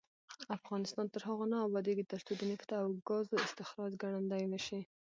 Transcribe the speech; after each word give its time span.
افغانستان 0.57 1.05
تر 1.13 1.21
هغو 1.27 1.45
نه 1.51 1.57
ابادیږي، 1.67 2.03
ترڅو 2.11 2.31
د 2.37 2.41
نفتو 2.51 2.73
او 2.83 2.89
ګازو 3.07 3.43
استخراج 3.45 3.91
ګړندی 4.01 4.43
نشي. 4.53 4.81